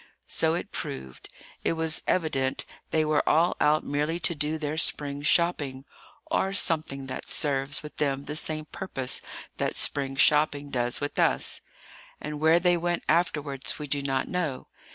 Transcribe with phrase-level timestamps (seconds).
[0.25, 1.29] So it proved.
[1.63, 5.85] It was evident they were all out merely to do their spring shopping,
[6.25, 9.21] or something that serves with them the same purpose
[9.57, 11.61] that spring shopping does with us;
[12.19, 14.69] and where they went afterwards we do not know.